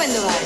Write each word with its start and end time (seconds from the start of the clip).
quando 0.00 0.22
vai? 0.22 0.44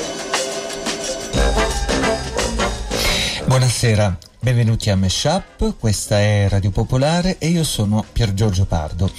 Buonasera, 3.45 4.17
benvenuti 4.41 4.89
a 4.89 4.97
Meshup, 4.97 5.77
questa 5.79 6.19
è 6.19 6.49
Radio 6.49 6.71
Popolare 6.71 7.37
e 7.37 7.47
io 7.47 7.63
sono 7.63 8.03
Pier 8.11 8.33
Giorgio 8.33 8.65
Pardo. 8.65 9.09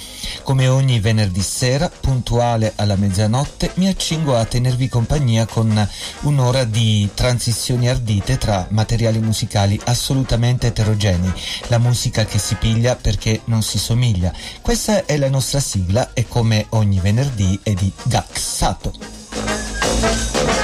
Come 0.43 0.67
ogni 0.67 0.99
venerdì 0.99 1.41
sera, 1.41 1.89
puntuale 1.89 2.73
alla 2.75 2.95
mezzanotte, 2.95 3.71
mi 3.75 3.87
accingo 3.87 4.37
a 4.37 4.45
tenervi 4.45 4.87
compagnia 4.87 5.47
con 5.47 5.89
un'ora 6.21 6.65
di 6.65 7.09
transizioni 7.15 7.89
ardite 7.89 8.37
tra 8.37 8.67
materiali 8.69 9.17
musicali 9.17 9.79
assolutamente 9.85 10.67
eterogenei, 10.67 11.33
la 11.69 11.79
musica 11.79 12.25
che 12.25 12.37
si 12.37 12.53
piglia 12.53 12.95
perché 12.95 13.41
non 13.45 13.63
si 13.63 13.79
somiglia. 13.79 14.31
Questa 14.61 15.03
è 15.05 15.17
la 15.17 15.29
nostra 15.29 15.59
sigla 15.59 16.13
e 16.13 16.27
come 16.27 16.67
ogni 16.69 16.99
venerdì 16.99 17.59
è 17.63 17.73
di 17.73 17.91
Gaxato. 18.03 19.16
Música 19.99 20.56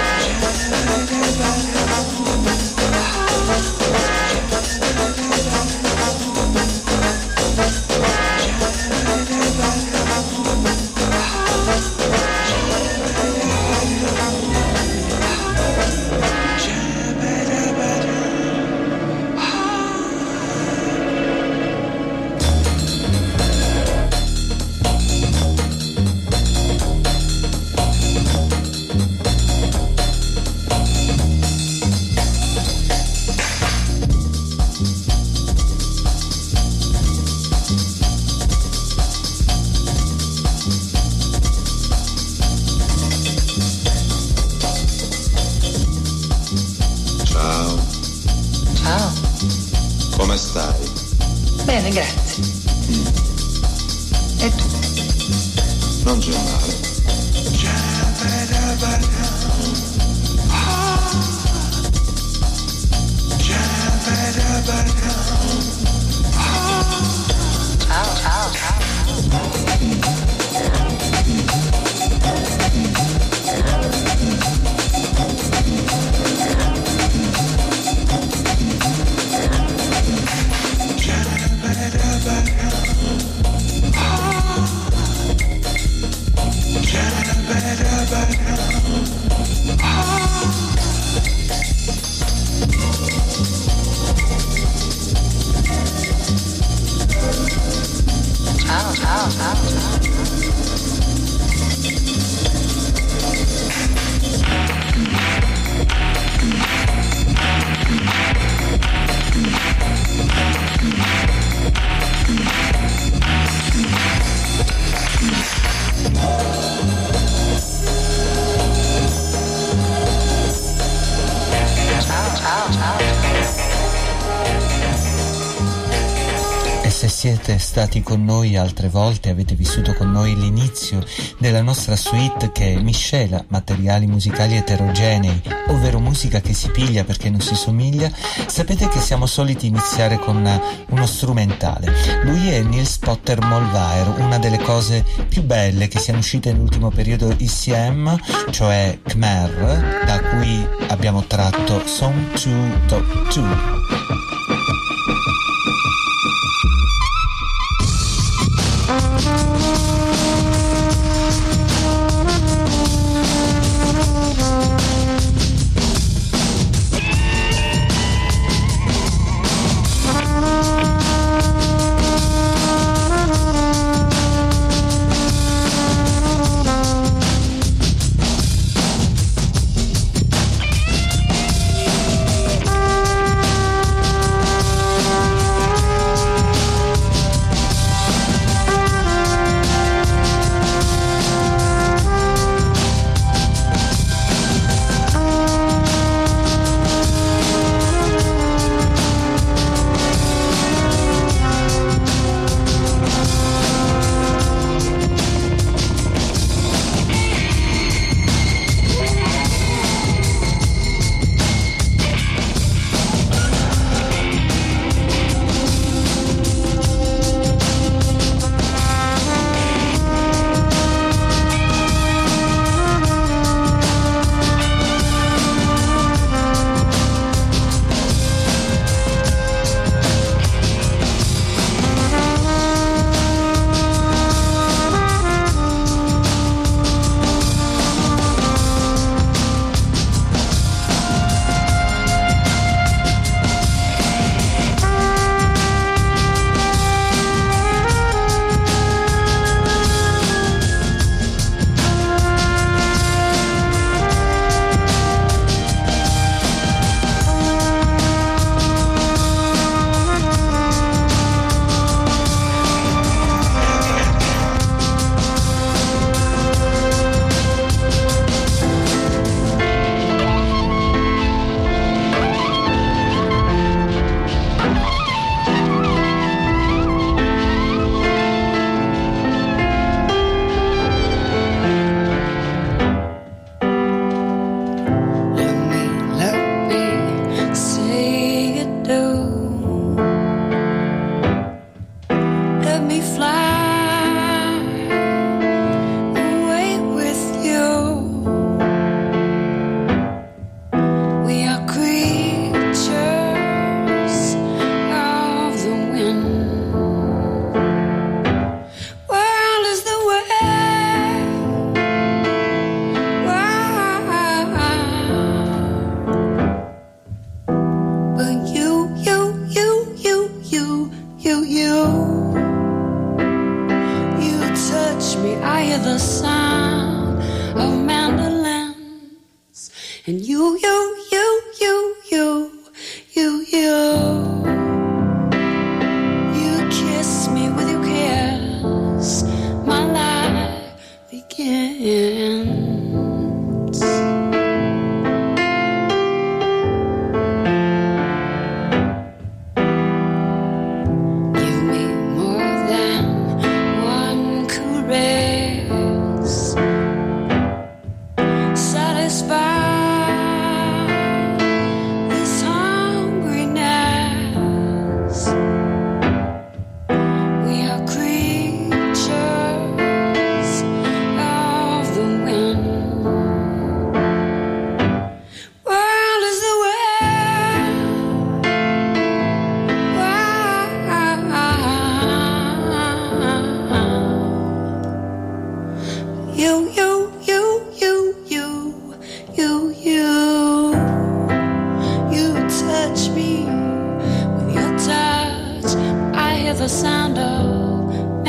siete 127.54 127.60
stati 127.60 128.02
con 128.02 128.24
noi 128.24 128.56
altre 128.56 128.90
volte, 128.90 129.30
avete 129.30 129.54
vissuto 129.54 129.94
con 129.94 130.12
noi 130.12 130.36
l'inizio 130.36 131.04
della 131.38 131.62
nostra 131.62 131.96
suite 131.96 132.52
che 132.52 132.80
miscela 132.82 133.44
materiali 133.50 134.08
musicali 134.08 134.56
eterogenei, 134.56 135.42
ovvero 135.68 136.00
musica 136.00 136.40
che 136.42 136.54
si 136.54 136.70
piglia 136.70 137.04
perché 137.04 137.30
non 137.30 137.42
si 137.42 137.56
somiglia, 137.56 138.10
sapete 138.48 138.88
che 138.88 139.00
siamo 139.00 139.26
soliti 139.26 139.68
iniziare 139.68 140.18
con 140.18 140.62
uno 140.90 141.06
strumentale. 141.06 141.94
Lui 142.24 142.50
è 142.50 142.62
Nils 142.62 142.98
Potter 142.98 143.40
Molvaer, 143.42 144.20
una 144.20 144.40
delle 144.40 144.60
cose 144.60 145.06
più 145.28 145.44
belle 145.44 145.88
che 145.88 146.00
siano 146.00 146.20
uscite 146.20 146.52
nell'ultimo 146.52 146.90
periodo 146.90 147.36
ICM, 147.38 148.20
cioè 148.50 149.00
Khmer, 149.04 150.04
da 150.06 150.20
cui 150.22 150.68
abbiamo 150.88 151.24
tratto 151.26 151.86
Song 151.86 152.34
2 152.34 152.86
Top 152.88 153.34
2. 153.34 153.83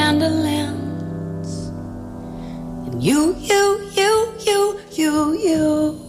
Mandolins. 0.04 1.68
And 2.86 3.02
you, 3.02 3.34
you, 3.38 3.62
you, 3.96 4.34
you, 4.46 4.80
you. 4.92 5.32
You 5.32 6.03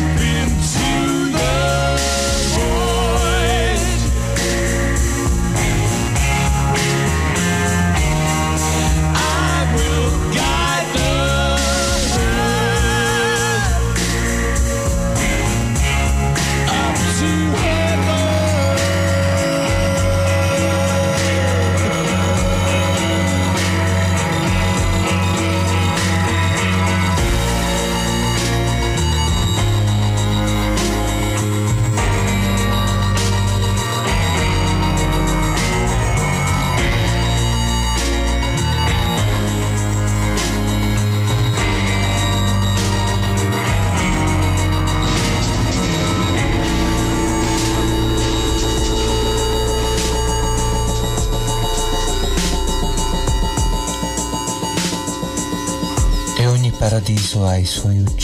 be 0.00 0.29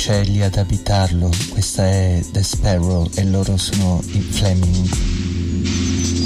uccelli 0.06 0.40
ad 0.40 0.56
abitarlo. 0.56 1.28
Questa 1.50 1.84
è 1.84 2.22
The 2.30 2.40
Sparrow 2.40 3.10
e 3.16 3.24
loro 3.24 3.56
sono 3.56 4.00
i 4.12 4.20
Fleming 4.20 4.88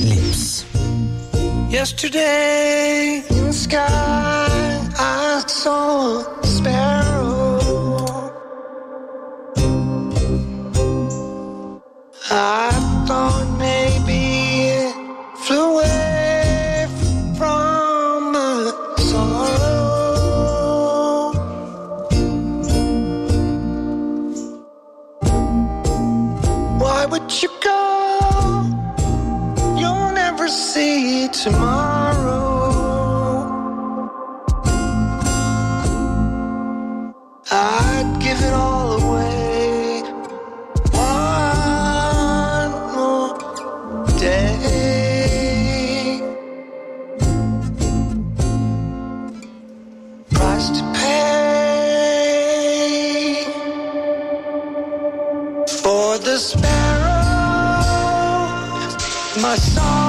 Lips. 0.03 0.67
Yesterday 1.71 3.25
in 3.31 3.47
the 3.47 3.53
sky 3.53 3.79
I 4.99 5.43
saw 5.47 6.40
sparrow, 56.41 57.85
my 59.43 59.57
song. 59.57 60.00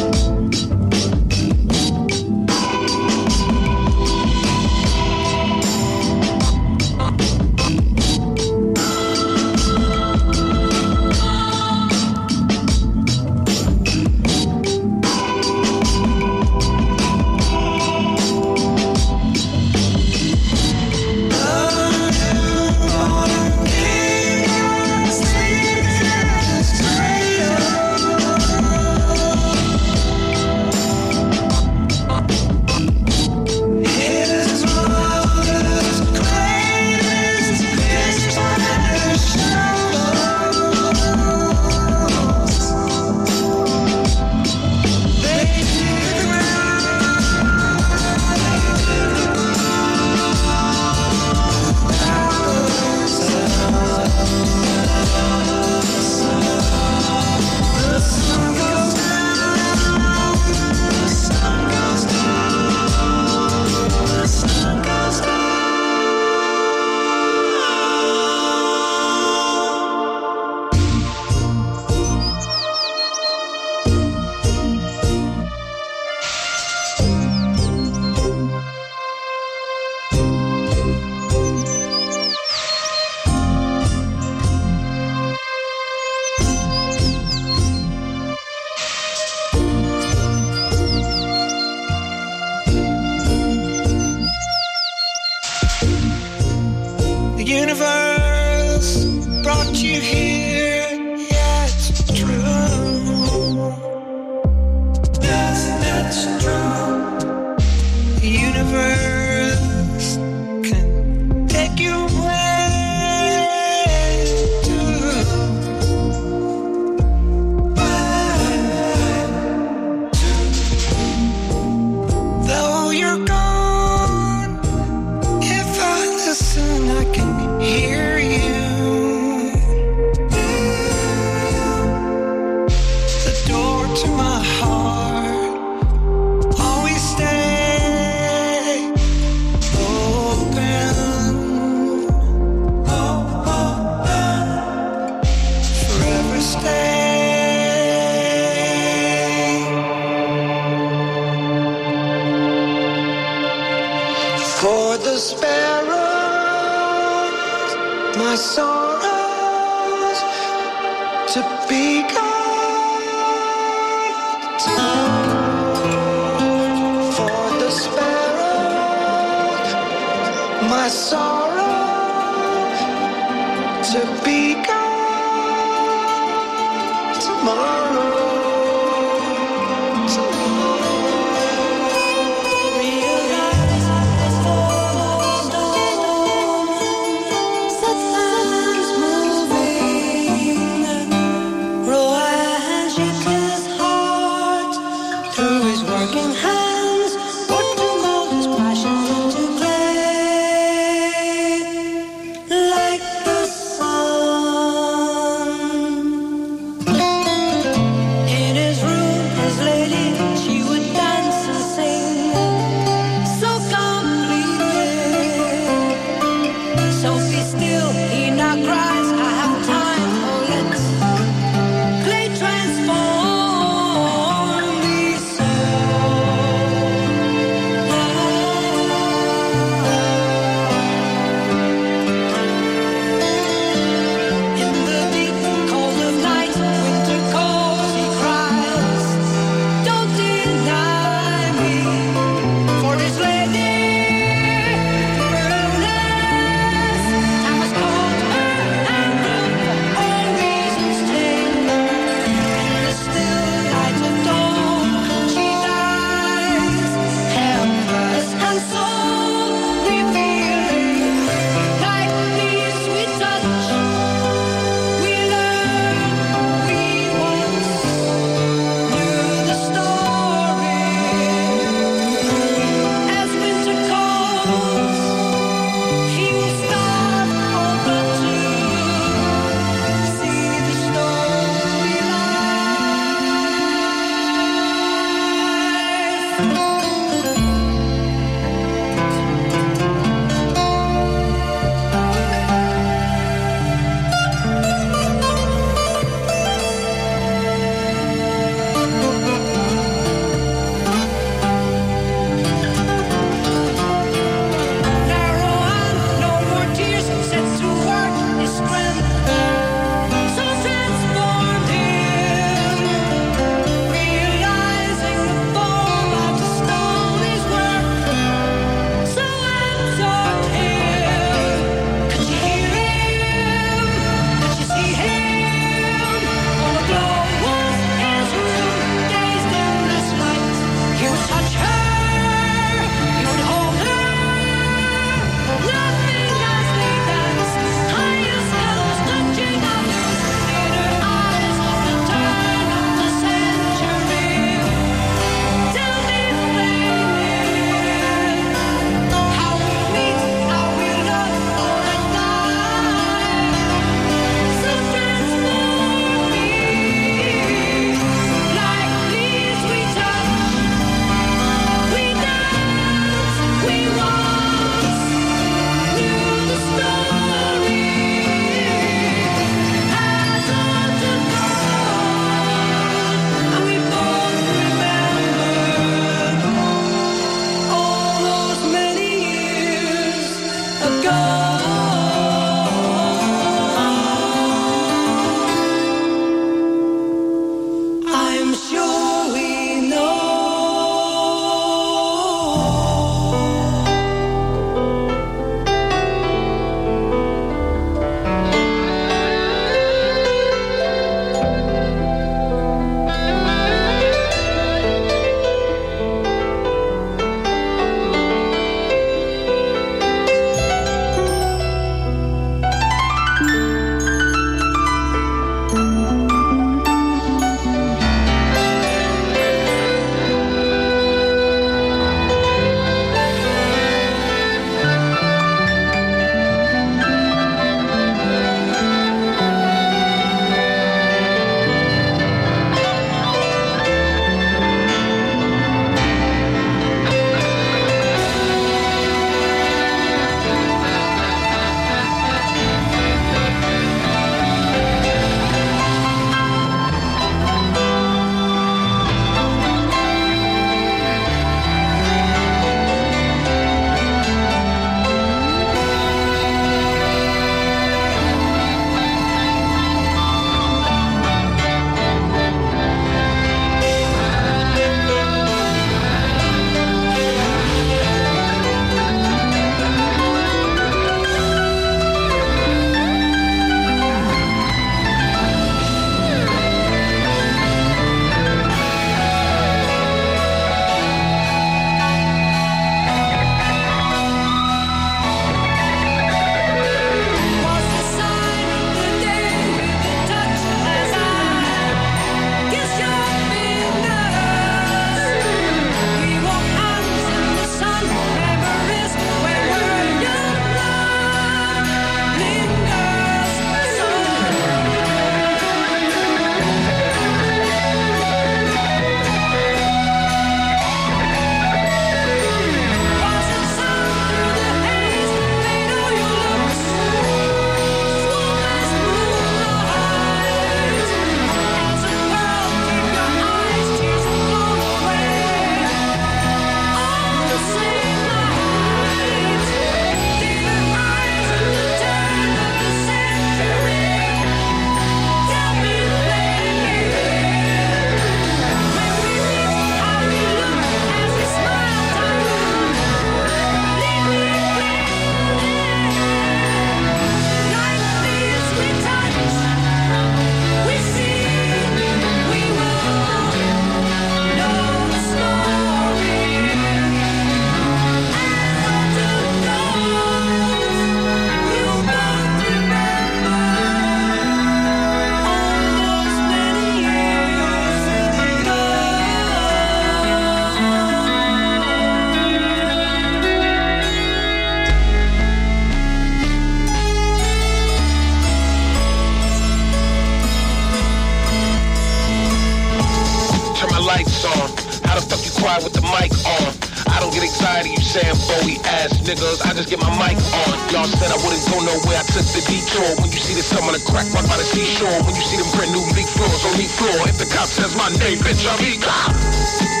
lights 584.11 584.43
on. 584.43 584.67
How 585.07 585.15
the 585.15 585.23
fuck 585.23 585.39
you 585.47 585.53
quiet 585.55 585.83
with 585.83 585.95
the 585.95 586.03
mic 586.03 586.31
on? 586.43 586.69
I 587.07 587.19
don't 587.19 587.31
get 587.31 587.43
anxiety, 587.43 587.95
you 587.95 588.03
saying 588.03 588.35
Bowie 588.47 588.79
ass 588.99 589.15
niggas. 589.23 589.63
I 589.63 589.71
just 589.73 589.87
get 589.87 589.99
my 589.99 590.11
mic 590.19 590.35
on. 590.35 590.75
Y'all 590.91 591.07
said 591.07 591.31
I 591.31 591.39
wouldn't 591.39 591.63
go 591.71 591.79
nowhere, 591.79 592.19
I 592.19 592.25
took 592.27 592.43
the 592.51 592.61
detour. 592.67 593.09
When 593.23 593.31
you 593.31 593.39
see 593.39 593.55
the 593.55 593.63
sun 593.63 593.83
on 593.87 593.95
the 593.95 594.03
crack 594.03 594.27
rock 594.35 594.45
by 594.51 594.57
the 594.59 594.67
seashore. 594.67 595.19
When 595.23 595.35
you 595.35 595.45
see 595.47 595.59
them 595.59 595.69
brand 595.75 595.91
new 595.95 596.03
leak 596.15 596.27
floors 596.27 596.63
on 596.67 596.75
me 596.75 596.87
floor. 596.91 597.23
If 597.31 597.39
the 597.39 597.47
cop 597.47 597.67
says 597.67 597.95
my 597.95 598.11
name, 598.19 598.39
bitch, 598.43 598.67
I'm 598.67 598.79
eager. 598.83 600.00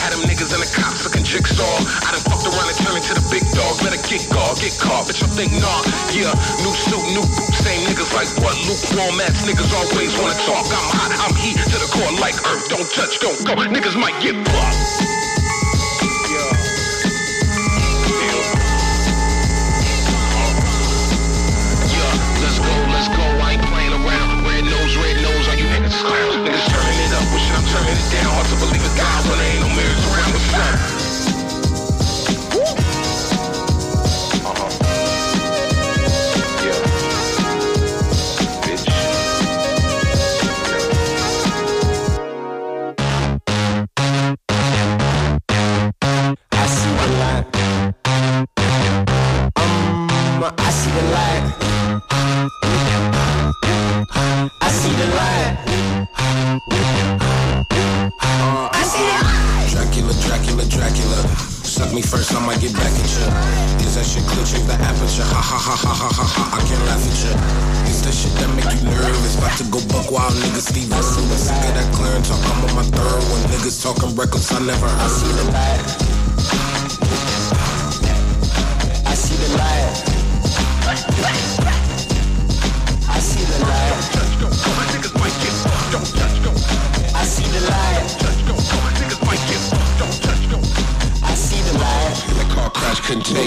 jigsaw. 1.24 1.64
I 2.04 2.12
done 2.12 2.24
fucked 2.28 2.44
around 2.46 2.68
and 2.68 2.76
turned 2.76 3.00
into 3.00 3.16
the 3.16 3.24
big 3.32 3.44
dog. 3.56 3.72
Better 3.80 3.96
get 4.04 4.28
guard, 4.28 4.60
get 4.60 4.76
caught, 4.76 5.08
bitch. 5.08 5.24
I 5.24 5.28
think 5.32 5.52
nah. 5.56 5.80
Yeah, 6.12 6.30
new 6.60 6.72
suit, 6.76 7.00
new 7.16 7.24
boots, 7.24 7.64
same 7.64 7.80
niggas 7.88 8.12
like 8.12 8.28
what? 8.44 8.54
Lukewarm 8.68 9.16
ass 9.24 9.48
niggas 9.48 9.72
always 9.72 10.12
wanna 10.20 10.36
talk. 10.44 10.64
I'm 10.68 10.88
hot, 10.92 11.10
I'm 11.24 11.34
heat 11.40 11.56
to 11.56 11.76
the 11.80 11.88
core 11.88 12.12
like 12.20 12.36
earth. 12.52 12.68
Don't 12.68 12.88
touch, 12.92 13.18
don't 13.18 13.40
go. 13.48 13.56
Niggas 13.56 13.96
might 13.96 14.16
get 14.20 14.36
fucked. 14.52 15.16
Niggas 26.46 26.68
turning 26.68 27.00
it 27.02 27.12
up, 27.16 27.26
wishing 27.32 27.56
I'm 27.56 27.66
turning 27.66 27.96
it 27.96 28.08
down. 28.12 28.30
Hard 28.30 28.46
to 28.46 28.56
believe 28.60 28.84
it's 28.84 28.94
God 28.94 29.25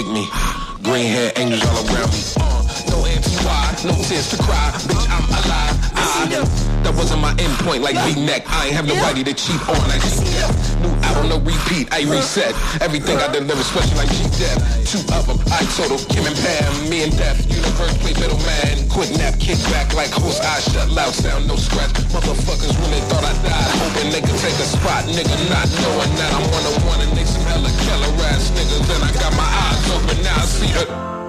ready 0.02 0.26
to 0.26 0.59
cheat 9.40 9.68
on. 9.68 9.88
Like 9.88 10.02
she 10.02 10.69
New 10.90 11.06
album, 11.06 11.28
no 11.30 11.38
repeat, 11.38 11.86
I 11.92 12.02
reset. 12.10 12.54
Everything 12.82 13.18
I 13.18 13.30
deliver, 13.30 13.62
special 13.62 13.96
like 13.96 14.10
dead. 14.38 14.58
Two 14.86 14.98
of 15.14 15.26
them, 15.26 15.38
I 15.54 15.62
total, 15.78 15.98
Kim 16.10 16.26
and 16.26 16.34
Pam. 16.34 16.90
Me 16.90 17.04
and 17.04 17.14
Death, 17.16 17.46
universe, 17.46 17.94
play 18.02 18.14
middleman. 18.18 18.88
Quick 18.90 19.10
nap, 19.14 19.38
kick 19.38 19.58
back 19.70 19.94
like 19.94 20.10
host, 20.10 20.42
I 20.42 20.58
shut, 20.60 20.90
loud 20.90 21.14
sound, 21.14 21.46
no 21.46 21.54
scratch. 21.54 21.92
Motherfuckers 22.10 22.74
really 22.82 23.02
thought 23.06 23.22
I 23.22 23.34
died. 23.46 23.70
Hoping 23.86 24.10
they 24.10 24.20
could 24.20 24.38
take 24.42 24.58
a 24.58 24.66
spot, 24.66 25.04
nigga, 25.06 25.36
not 25.46 25.70
knowing 25.78 26.12
that 26.18 26.30
I'm 26.34 26.46
one 26.50 26.66
on 26.66 26.78
one 26.86 27.00
and 27.06 27.12
they 27.16 27.24
some 27.24 27.44
hella 27.46 27.70
killer 27.86 28.10
ass 28.26 28.50
niggas. 28.50 28.82
Then 28.88 29.02
I 29.02 29.12
got 29.14 29.32
my 29.38 29.46
eyes 29.46 29.90
open, 29.94 30.22
now 30.22 30.34
I 30.34 30.44
see 30.46 30.72
her. 30.74 31.19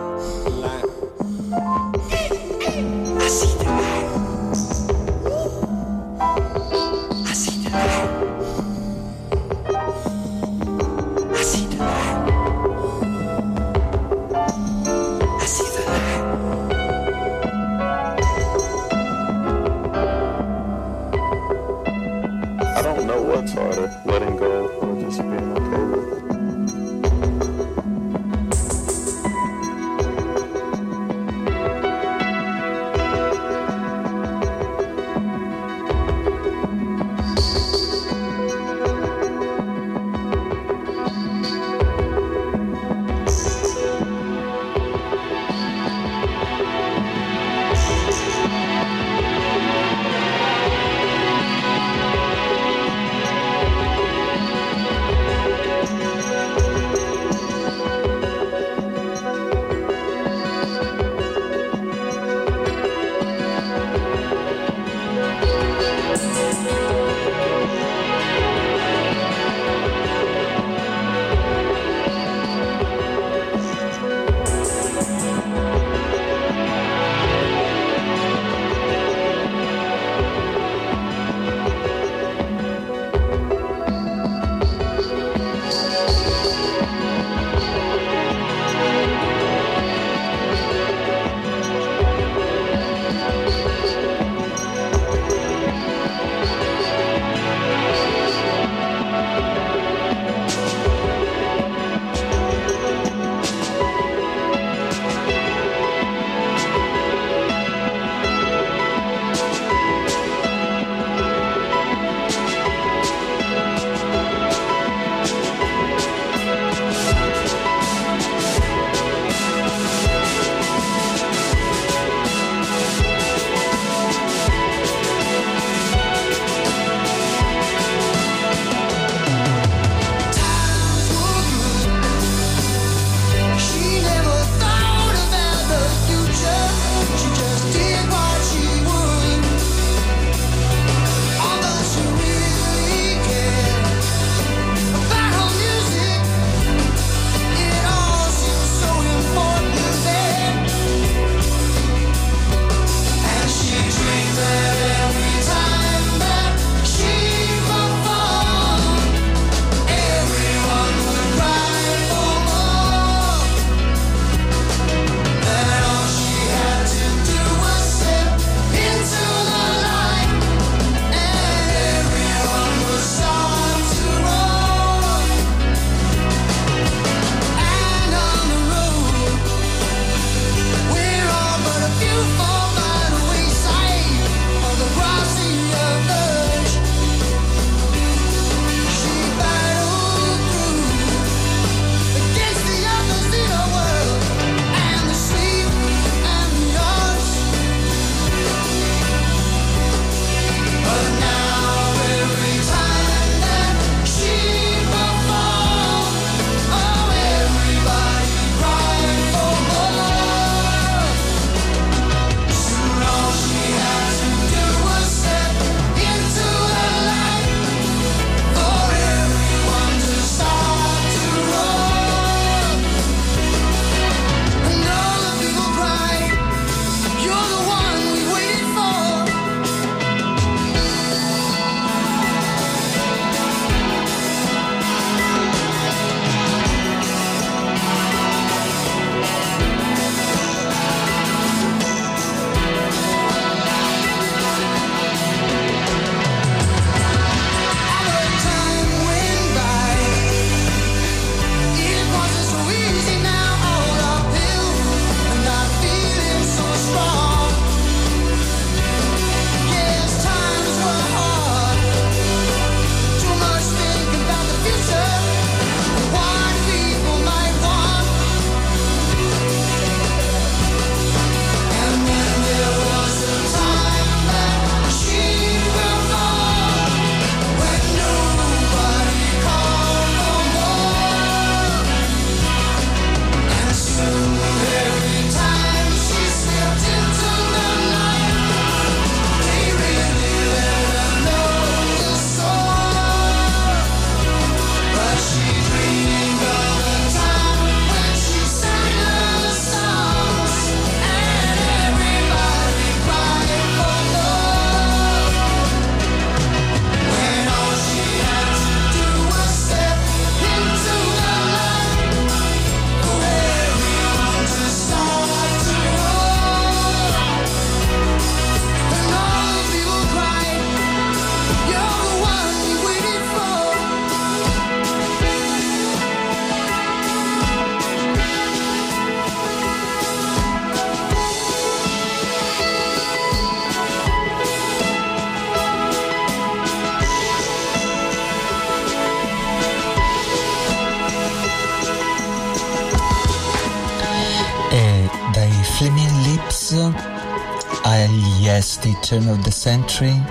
Turn 349.11 349.27
of 349.27 349.41
the 349.41 349.51
Century, 349.51 350.23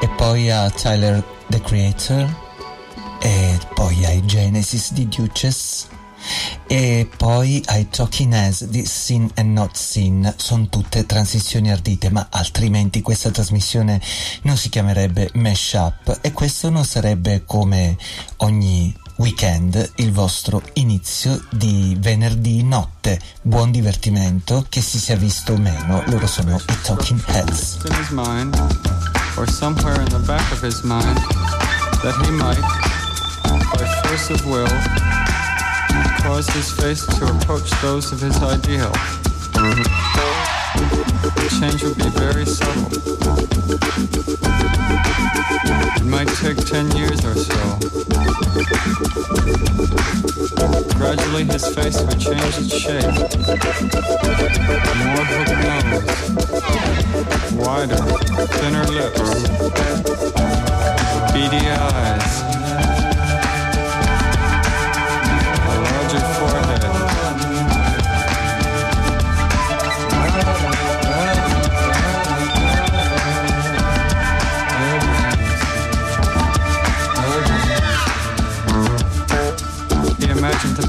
e 0.00 0.08
poi 0.16 0.50
a 0.50 0.70
Tyler 0.70 1.22
the 1.48 1.60
Creator, 1.60 2.26
e 3.20 3.58
poi 3.74 4.02
ai 4.06 4.24
Genesis 4.24 4.92
di 4.92 5.06
Duchess, 5.08 5.88
e 6.66 7.06
poi 7.18 7.62
ai 7.66 7.86
Talking 7.90 8.32
As 8.32 8.64
di 8.64 8.86
Sin 8.86 9.30
and 9.34 9.50
Not 9.50 9.76
Sin. 9.76 10.32
Sono 10.38 10.70
tutte 10.70 11.04
transizioni 11.04 11.70
ardite, 11.70 12.08
ma 12.08 12.28
altrimenti 12.30 13.02
questa 13.02 13.30
trasmissione 13.30 14.00
non 14.44 14.56
si 14.56 14.70
chiamerebbe 14.70 15.32
Mashup 15.34 16.20
e 16.22 16.32
questo 16.32 16.70
non 16.70 16.86
sarebbe 16.86 17.44
come 17.44 17.98
ogni 18.38 18.90
weekend, 19.18 19.92
il 19.96 20.12
vostro 20.12 20.62
inizio 20.74 21.40
di 21.50 21.96
venerdì 21.98 22.62
notte. 22.62 23.20
Buon 23.42 23.70
divertimento, 23.70 24.66
che 24.68 24.80
si 24.80 24.98
sia 24.98 25.16
visto 25.16 25.52
o 25.52 25.56
meno, 25.56 26.02
loro 26.06 26.26
sono 26.26 26.56
i 26.56 26.80
Talking 26.82 27.22
Heads. 27.26 27.78
Or 29.36 29.48
somewhere 29.48 30.00
in 30.00 30.08
the 30.08 30.18
back 30.26 30.50
of 30.52 30.60
his 30.62 30.82
mind, 30.82 31.18
that 32.02 32.14
he 32.24 32.30
might, 32.30 32.58
by 33.42 33.84
force 34.02 34.32
of 34.32 34.44
will, 34.46 34.66
cause 36.22 36.50
his 36.52 36.70
face 36.72 37.04
to 37.04 37.26
approach 37.26 37.70
those 37.80 38.12
of 38.12 38.20
his 38.20 38.36
ideal. 38.42 38.90
The 40.88 41.48
change 41.60 41.82
would 41.82 41.96
be 41.96 42.08
very 42.18 42.46
subtle. 42.46 42.88
It 45.96 46.04
might 46.04 46.28
take 46.28 46.58
ten 46.66 46.90
years 46.96 47.24
or 47.24 47.34
so. 47.34 47.78
Gradually 50.96 51.44
his 51.44 51.66
face 51.74 52.00
would 52.02 52.18
change 52.18 52.58
its 52.58 52.74
shape. 52.74 53.04
More 55.04 55.24
hooked 55.30 55.58
nose. 55.64 56.28
Wider, 57.54 58.02
thinner 58.58 58.86
lips. 58.86 59.30
Beady 61.32 61.66
eyes. 61.68 62.57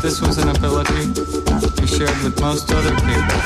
This 0.01 0.21
was 0.21 0.37
an 0.37 0.47
ability 0.49 1.11
he 1.81 1.87
shared 1.87 2.15
with 2.23 2.39
most 2.39 2.71
other 2.71 2.95
people. 2.95 3.39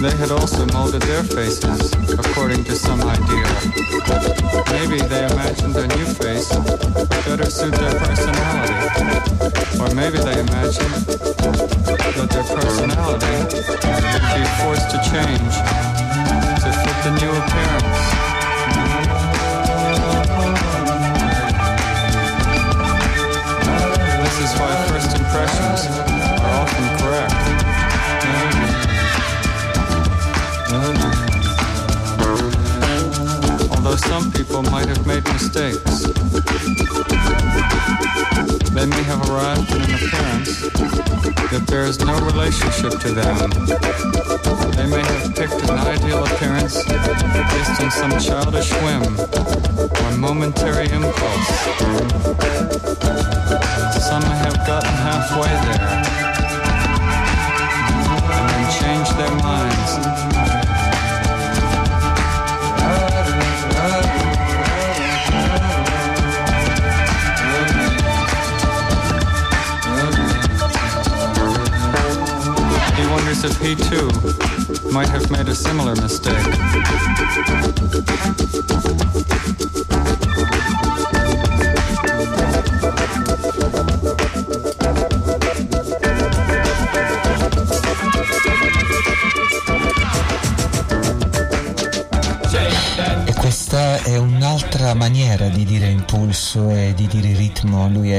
They 0.00 0.14
had 0.16 0.32
also 0.32 0.66
molded 0.66 1.02
their 1.02 1.22
faces 1.22 1.92
according 2.18 2.64
to 2.64 2.74
some 2.74 3.00
ideal. 3.02 3.46
Maybe 4.72 5.00
they 5.06 5.24
imagined 5.26 5.76
a 5.76 5.86
new 5.86 6.06
face 6.06 6.48
that 6.48 7.22
better 7.26 7.48
suit 7.48 7.72
their 7.74 7.98
personality. 8.00 8.74
Or 9.80 9.94
maybe 9.94 10.18
they 10.18 10.40
imagined 10.40 11.06
that 11.06 12.28
their 12.30 12.44
personality 12.44 13.36
would 13.68 14.26
be 14.34 14.44
forced 14.58 14.90
to 14.90 14.98
change 15.06 15.54
to 16.62 16.70
fit 16.82 16.96
the 17.04 17.10
new 17.20 17.30
appearance. 17.30 18.31
Impressions 25.32 25.86
are 26.42 26.52
often 26.60 26.86
correct. 27.00 27.32
Although 33.70 33.96
some 33.96 34.30
people 34.32 34.62
might 34.64 34.88
have 34.88 35.06
made 35.06 35.24
mistakes. 35.24 36.02
They 38.72 38.86
may 38.86 39.02
have 39.04 39.30
arrived 39.30 39.72
at 39.72 39.88
an 39.88 39.94
appearance 39.94 40.60
that 41.50 41.64
bears 41.66 41.98
no 42.00 42.14
relationship 42.26 43.00
to 43.00 43.12
them. 43.12 43.50
They 44.76 44.86
may 44.86 45.00
have 45.00 45.34
picked 45.34 45.62
an 45.70 45.78
ideal 45.78 46.24
appearance 46.24 46.84
based 46.84 47.80
on 47.80 47.90
some 47.90 48.18
childish 48.20 48.70
whim 48.82 49.18
or 50.04 50.18
momentary 50.18 50.90
impulse. 50.90 52.32
Some 54.02 54.22
have 54.22 54.56
gotten 54.66 54.90
halfway 54.90 55.48
there 55.48 56.02
and 58.32 58.44
then 58.50 58.64
changed 58.80 59.16
their 59.16 59.34
minds. 59.42 59.90
He 72.98 73.04
wonders 73.06 73.44
if 73.44 73.56
he 73.60 73.76
too 73.76 74.10
might 74.92 75.08
have 75.08 75.30
made 75.30 75.48
a 75.48 75.54
similar 75.54 75.94
mistake. 75.94 76.44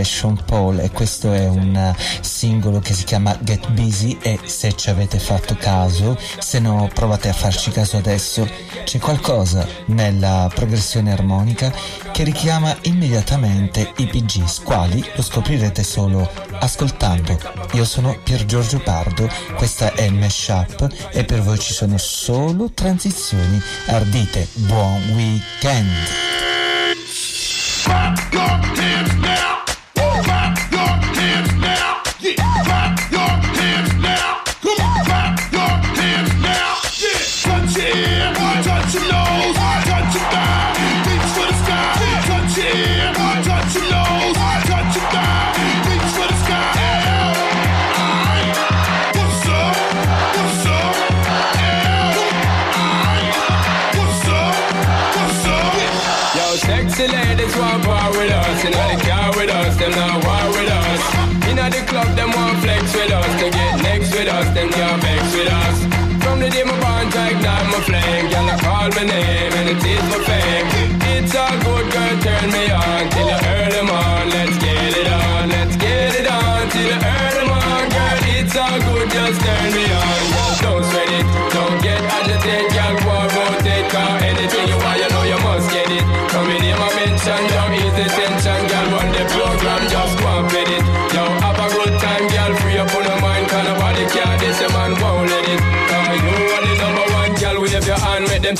Sean 0.03 0.37
Paul 0.45 0.79
e 0.79 0.91
questo 0.91 1.33
è 1.33 1.47
un 1.47 1.95
singolo 2.21 2.79
che 2.79 2.93
si 2.93 3.03
chiama 3.03 3.37
Get 3.41 3.69
Busy 3.71 4.17
e 4.21 4.39
se 4.45 4.75
ci 4.75 4.89
avete 4.89 5.19
fatto 5.19 5.55
caso, 5.55 6.17
se 6.39 6.59
no 6.59 6.89
provate 6.93 7.29
a 7.29 7.33
farci 7.33 7.71
caso 7.71 7.97
adesso, 7.97 8.47
c'è 8.83 8.99
qualcosa 8.99 9.67
nella 9.87 10.49
progressione 10.53 11.11
armonica 11.11 11.73
che 12.11 12.23
richiama 12.23 12.75
immediatamente 12.83 13.93
i 13.97 14.07
PGs, 14.07 14.61
quali 14.63 15.03
lo 15.15 15.21
scoprirete 15.21 15.83
solo 15.83 16.29
ascoltando. 16.59 17.37
Io 17.73 17.85
sono 17.85 18.17
Pier 18.23 18.45
Giorgio 18.45 18.79
Pardo, 18.79 19.29
questa 19.55 19.93
è 19.93 20.09
Mashup 20.09 21.09
e 21.11 21.23
per 21.23 21.41
voi 21.41 21.59
ci 21.59 21.73
sono 21.73 21.97
solo 21.97 22.71
transizioni 22.73 23.61
ardite. 23.87 24.47
Buon 24.53 25.01
weekend! 25.15 26.32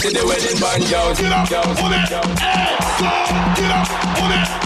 See 0.04 0.20
the 0.20 0.26
wedding 0.26 0.60
band, 0.60 0.84
yo. 0.90 1.14
Get 1.16 1.32
up 1.32 1.84
on 1.84 1.92
that 1.92 2.10
yo. 2.10 2.20
ass. 2.42 3.60
Get 3.60 3.72
up 3.72 4.22
on 4.22 4.30
that 4.30 4.63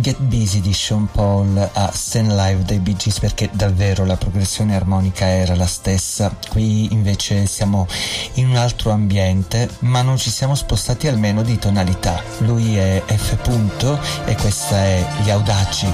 Get 0.00 0.18
Busy 0.20 0.60
di 0.60 0.72
Sean 0.72 1.08
Paul 1.10 1.56
a 1.72 1.90
Stand 1.92 2.30
Live 2.30 2.62
dei 2.62 2.78
Bee 2.78 2.94
Gees 2.94 3.18
perché 3.18 3.50
davvero 3.52 4.04
la 4.04 4.16
progressione 4.16 4.76
armonica 4.76 5.26
era 5.26 5.56
la 5.56 5.66
stessa. 5.66 6.34
Qui 6.48 6.92
invece 6.92 7.46
siamo 7.46 7.86
in 8.34 8.48
un 8.48 8.56
altro 8.56 8.92
ambiente, 8.92 9.68
ma 9.80 10.02
non 10.02 10.16
ci 10.16 10.30
siamo 10.30 10.54
spostati 10.54 11.08
almeno 11.08 11.42
di 11.42 11.58
tonalità. 11.58 12.22
Lui 12.38 12.76
è 12.76 13.02
F. 13.06 13.36
Punto 13.36 13.98
e 14.24 14.36
questa 14.36 14.76
è 14.76 15.04
Gli 15.22 15.30
Audaci. 15.30 15.88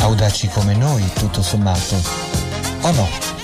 Audaci 0.00 0.48
come 0.48 0.74
noi, 0.74 1.02
tutto 1.14 1.42
sommato. 1.42 1.96
O 2.82 2.90
no? 2.92 3.35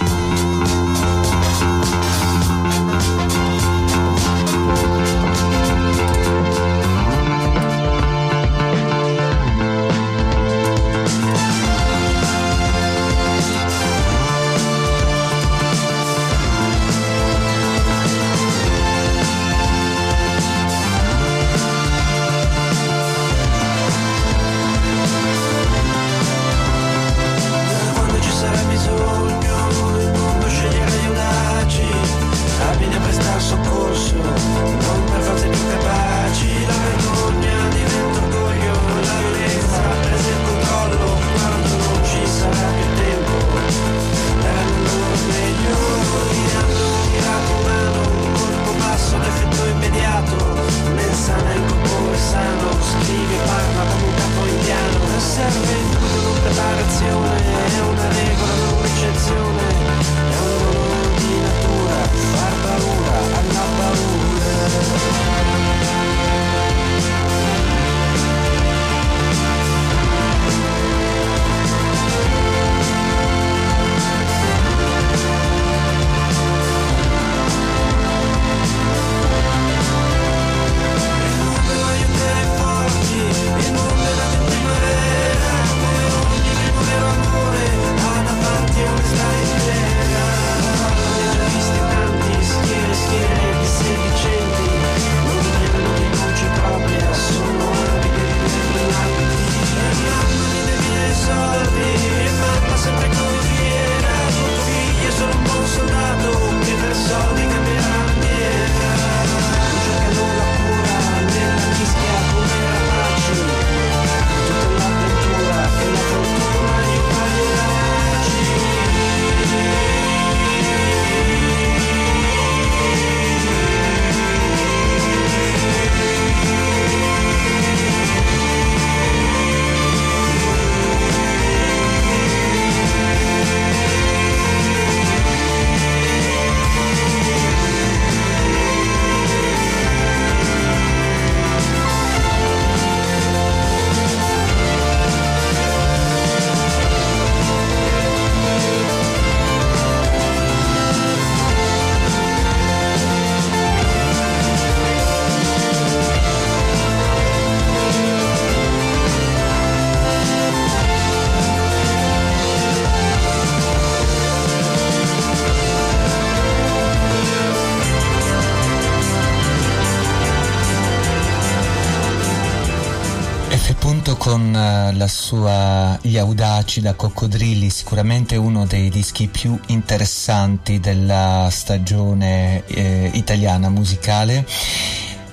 Con 174.33 174.57
eh, 174.57 174.95
la 174.95 175.09
sua 175.09 175.99
Gli 176.01 176.17
audaci 176.17 176.81
da 176.81 176.95
coccodrilli, 176.95 177.69
sicuramente 177.69 178.37
uno 178.37 178.65
dei 178.65 178.89
dischi 178.89 179.29
più 179.29 179.59
interessanti 179.67 180.81
della 180.81 181.49
stagione 181.51 182.65
eh, 182.65 183.11
italiana 183.13 183.69
musicale. 183.69 184.47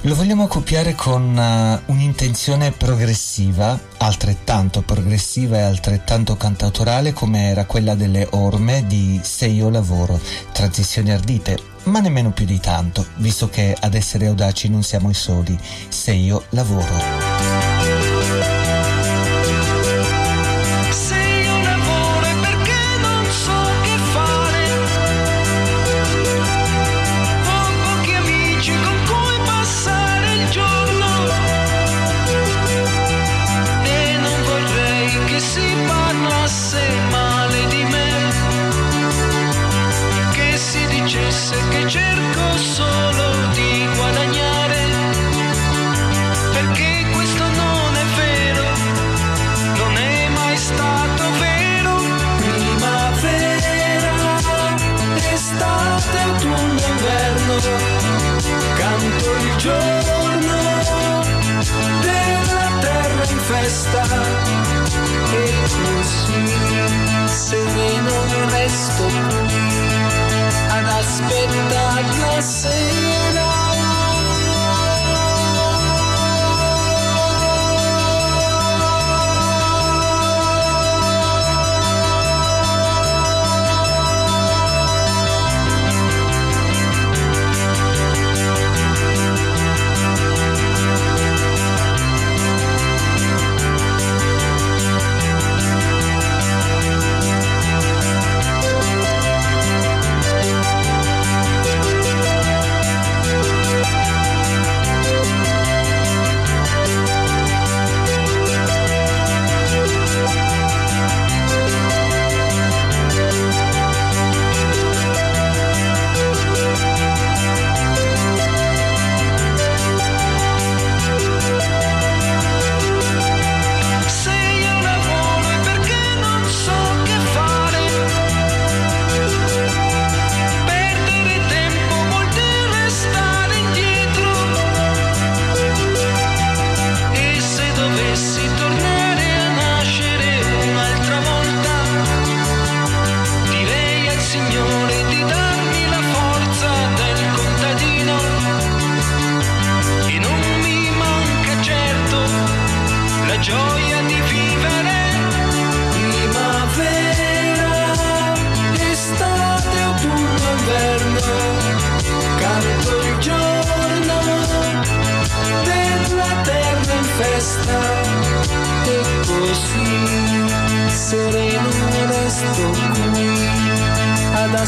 Lo 0.02 0.16
vogliamo 0.16 0.44
accoppiare 0.44 0.96
con 0.96 1.34
eh, 1.38 1.82
un'intenzione 1.86 2.72
progressiva, 2.74 3.80
altrettanto 4.00 4.82
progressiva 4.82 5.60
e 5.60 5.62
altrettanto 5.62 6.36
cantautorale 6.36 7.14
come 7.14 7.52
era 7.52 7.64
quella 7.64 7.96
delle 7.96 8.28
orme 8.32 8.86
di 8.86 9.18
Se 9.24 9.46
io 9.46 9.70
lavoro, 9.70 10.20
transizioni 10.52 11.12
ardite, 11.12 11.58
ma 11.84 12.02
nemmeno 12.02 12.32
più 12.32 12.44
di 12.44 12.60
tanto, 12.60 13.06
visto 13.16 13.48
che 13.48 13.74
ad 13.80 13.94
essere 13.94 14.28
audaci 14.28 14.68
non 14.68 14.84
siamo 14.84 15.10
i 15.10 15.14
soli, 15.14 15.58
Se 15.88 16.12
io 16.12 16.44
lavoro. 16.50 17.29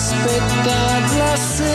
Ad 0.02 0.08
aspettare 0.08 1.18
la 1.18 1.36
sera. 1.36 1.71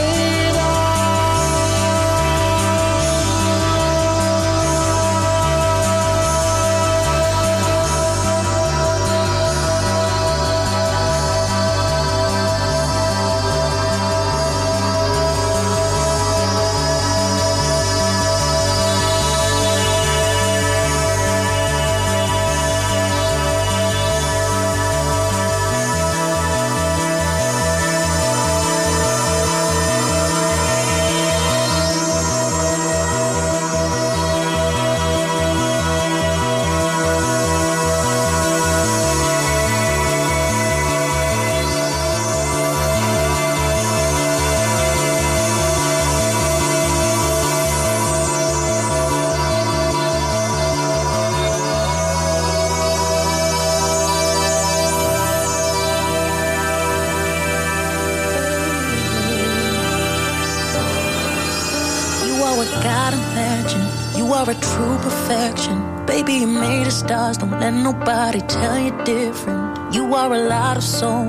Soul 70.86 71.26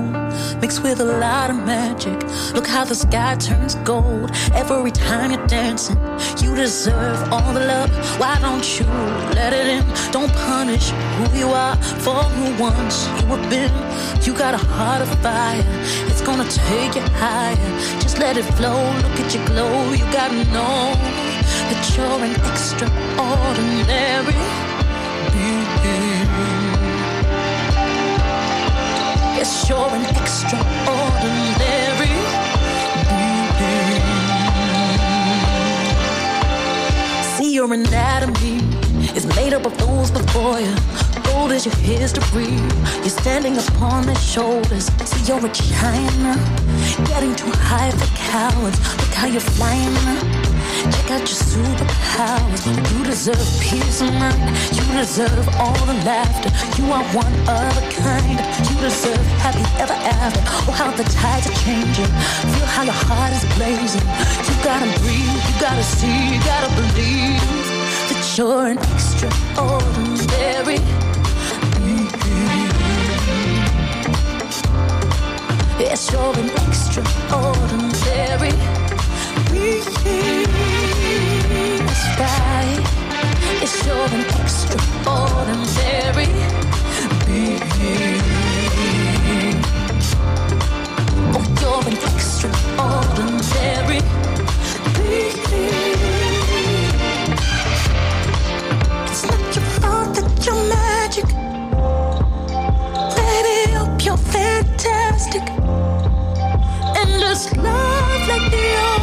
mixed 0.60 0.82
with 0.82 1.00
a 1.00 1.04
lot 1.04 1.50
of 1.50 1.56
magic. 1.56 2.16
Look 2.54 2.66
how 2.66 2.84
the 2.84 2.94
sky 2.94 3.34
turns 3.36 3.74
gold 3.76 4.30
every 4.54 4.92
time 4.92 5.32
you're 5.32 5.46
dancing. 5.46 5.98
You 6.40 6.54
deserve 6.54 7.32
all 7.32 7.52
the 7.52 7.60
love. 7.60 7.90
Why 8.20 8.38
don't 8.40 8.66
you 8.78 8.86
let 9.34 9.52
it 9.52 9.66
in? 9.66 9.84
Don't 10.12 10.32
punish 10.32 10.90
who 10.90 11.38
you 11.38 11.48
are 11.48 11.76
for 12.04 12.14
who 12.34 12.62
once 12.62 13.06
you 13.20 13.26
have 13.26 13.50
been. 13.50 13.72
You 14.24 14.32
got 14.32 14.54
a 14.54 14.58
heart 14.58 15.02
of 15.02 15.08
fire. 15.20 15.64
It's 16.08 16.22
gonna 16.22 16.48
take 16.48 16.94
you 16.94 17.02
higher. 17.18 17.56
Just 18.00 18.18
let 18.18 18.36
it 18.36 18.44
flow. 18.56 18.80
Look 19.02 19.18
at 19.22 19.34
your 19.34 19.44
glow. 19.46 19.92
You 19.92 20.06
gotta 20.12 20.44
know 20.56 20.94
that 21.68 21.96
you're 21.96 22.22
an 22.24 22.34
extraordinary 22.50 24.38
being. 25.32 26.67
You're 29.68 29.94
an 29.94 30.04
extraordinary 30.16 32.08
being. 33.58 34.02
See, 37.36 37.52
your 37.52 37.72
anatomy 37.74 38.62
is 39.14 39.26
made 39.36 39.52
up 39.52 39.66
of 39.66 39.76
those 39.76 40.10
before 40.10 40.58
you. 40.58 40.74
Gold 41.24 41.52
is 41.52 41.66
your 41.66 41.76
history. 41.76 42.56
You're 43.00 43.10
standing 43.10 43.58
upon 43.58 44.06
their 44.06 44.14
shoulders. 44.14 44.86
See, 45.04 45.24
you're 45.30 45.44
a 45.44 45.50
China, 45.50 46.34
getting 47.06 47.34
too 47.36 47.50
high 47.52 47.90
for 47.90 48.06
cowards. 48.16 48.78
Look 48.96 49.14
how 49.14 49.26
you're 49.26 49.40
flying. 49.40 50.47
Check 50.78 51.10
out 51.10 51.20
your 51.20 51.26
superpowers. 51.26 52.62
You 52.92 53.02
deserve 53.04 53.60
peace 53.60 54.00
of 54.00 54.14
mind. 54.14 54.38
You 54.76 54.84
deserve 54.94 55.48
all 55.58 55.76
the 55.86 55.94
laughter. 56.06 56.50
You 56.80 56.92
are 56.92 57.02
one 57.14 57.34
of 57.48 57.76
a 57.76 57.82
kind. 57.98 58.38
You 58.70 58.76
deserve 58.80 59.26
happy 59.42 59.64
ever 59.82 59.92
after. 59.92 60.40
Oh, 60.46 60.70
how 60.72 60.92
the 60.92 61.02
tides 61.04 61.48
are 61.48 61.54
changing. 61.64 62.06
Feel 62.06 62.66
how 62.66 62.84
your 62.84 62.94
heart 62.94 63.32
is 63.32 63.44
blazing. 63.56 64.06
You 64.46 64.54
gotta 64.62 64.86
breathe. 65.00 65.42
You 65.48 65.54
gotta 65.60 65.82
see. 65.82 66.34
You 66.34 66.40
gotta 66.46 66.70
believe 66.78 67.42
that 68.10 68.38
you're 68.38 68.66
an 68.68 68.78
extraordinary. 68.78 70.78
Yes, 75.78 76.10
you're 76.12 76.38
an 76.38 76.50
extraordinary. 76.68 78.77
Yes, 83.60 83.74
you're 83.86 84.08
an 84.08 84.22
extraordinary 84.40 86.28
being. 87.26 87.62
Oh, 91.34 91.44
you're 91.60 91.84
an 91.86 91.96
extraordinary. 92.08 94.00
It's 99.04 99.22
not 99.24 99.42
your 99.54 99.66
fault 99.80 100.10
that 100.14 100.28
you're 100.46 100.62
magic. 100.68 101.28
Hope 103.76 104.04
you're 104.04 104.16
fantastic. 104.16 105.46
Love 107.56 108.28
like 108.28 108.50
the 108.50 108.56
ocean. 108.56 108.97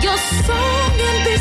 Your 0.00 0.16
song 0.16 1.00
and 1.00 1.24
be 1.24 1.37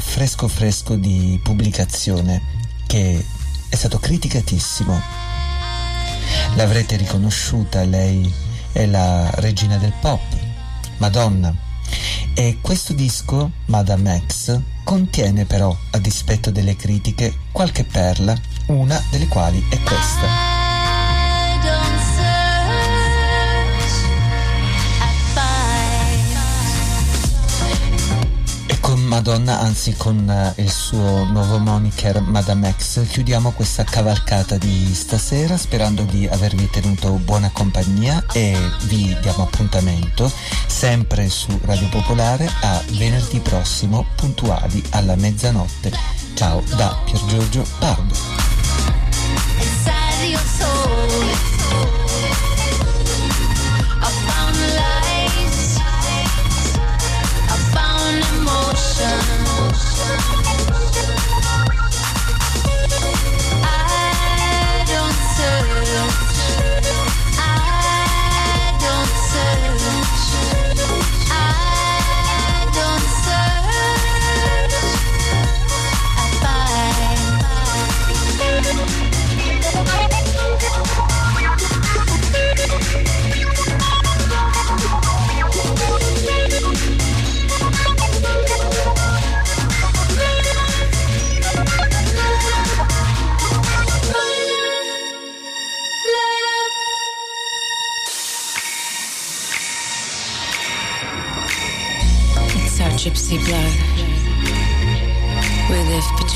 fresco 0.00 0.48
fresco 0.48 0.96
di 0.96 1.38
pubblicazione 1.42 2.42
che 2.86 3.24
è 3.68 3.76
stato 3.76 3.98
criticatissimo. 3.98 5.00
L'avrete 6.56 6.96
riconosciuta, 6.96 7.84
lei 7.84 8.32
è 8.72 8.86
la 8.86 9.30
regina 9.34 9.76
del 9.76 9.92
pop, 10.00 10.20
Madonna. 10.98 11.54
E 12.34 12.58
questo 12.60 12.92
disco, 12.92 13.50
Madame 13.66 14.22
X, 14.26 14.58
contiene 14.84 15.44
però, 15.44 15.76
a 15.90 15.98
dispetto 15.98 16.50
delle 16.50 16.76
critiche, 16.76 17.36
qualche 17.52 17.84
perla, 17.84 18.36
una 18.66 19.00
delle 19.10 19.28
quali 19.28 19.64
è 19.70 19.78
questa. 19.82 20.59
Madonna, 29.10 29.58
anzi 29.58 29.94
con 29.96 30.16
uh, 30.28 30.60
il 30.60 30.70
suo 30.70 31.24
nuovo 31.24 31.58
moniker 31.58 32.20
Madame 32.20 32.72
X, 32.78 33.04
chiudiamo 33.08 33.50
questa 33.50 33.82
cavalcata 33.82 34.56
di 34.56 34.94
stasera 34.94 35.56
sperando 35.56 36.04
di 36.04 36.28
avervi 36.28 36.70
tenuto 36.70 37.14
buona 37.14 37.50
compagnia 37.52 38.24
e 38.32 38.56
vi 38.84 39.16
diamo 39.20 39.42
appuntamento 39.42 40.30
sempre 40.68 41.28
su 41.28 41.58
Radio 41.64 41.88
Popolare 41.88 42.48
a 42.60 42.80
venerdì 42.90 43.40
prossimo 43.40 44.06
puntuali 44.14 44.80
alla 44.90 45.16
mezzanotte. 45.16 45.90
Ciao 46.34 46.62
da 46.76 46.96
Pier 47.04 47.24
Giorgio 47.26 47.66
Bardo. 59.00 59.29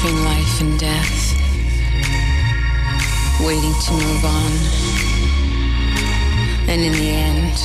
Between 0.04 0.24
life 0.24 0.60
and 0.60 0.78
death, 0.78 1.32
waiting 3.40 3.72
to 3.72 3.92
move 3.92 4.24
on. 4.24 4.52
And 6.68 6.82
in 6.82 6.92
the 6.92 7.10
end, 7.10 7.56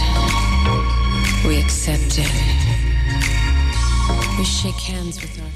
we 1.45 1.59
accept 1.59 2.17
it. 2.17 2.31
We 4.37 4.45
shake 4.45 4.79
hands 4.79 5.21
with 5.21 5.41
our. 5.41 5.48